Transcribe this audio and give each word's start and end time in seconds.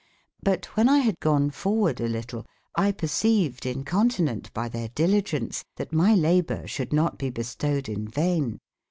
But 0.41 0.63
wben 0.75 0.87
X 0.89 1.05
bad 1.05 1.19
gone 1.19 1.51
for 1.51 1.75
ward 1.77 2.01
a 2.01 2.07
litle, 2.07 2.43
1 2.75 2.93
perceaved 2.93 3.67
in 3.67 3.85
con 3.85 4.09
tin 4.09 4.27
en 4.27 4.41
te 4.41 4.49
by 4.51 4.67
tbeir 4.67 4.91
diligence, 4.95 5.63
tbat 5.77 5.91
my 5.93 6.15
laboure 6.15 6.63
sbould 6.65 6.91
not 6.91 7.19
be 7.19 7.29
bestowed 7.29 7.87
in 7.87 8.07
vaine. 8.07 8.57